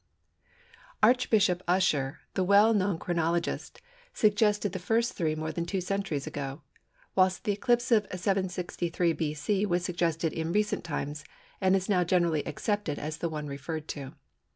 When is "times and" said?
10.83-11.75